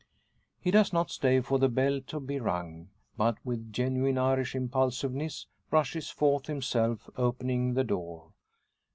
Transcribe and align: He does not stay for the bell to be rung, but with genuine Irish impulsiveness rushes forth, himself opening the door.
He 0.59 0.71
does 0.71 0.91
not 0.91 1.11
stay 1.11 1.41
for 1.41 1.59
the 1.59 1.69
bell 1.69 2.01
to 2.07 2.19
be 2.19 2.39
rung, 2.39 2.89
but 3.17 3.37
with 3.45 3.71
genuine 3.71 4.17
Irish 4.17 4.55
impulsiveness 4.55 5.45
rushes 5.69 6.09
forth, 6.09 6.47
himself 6.47 7.07
opening 7.17 7.75
the 7.75 7.83
door. 7.83 8.31